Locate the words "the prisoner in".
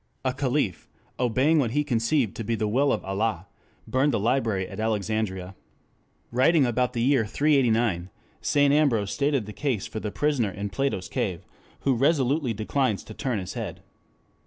9.99-10.71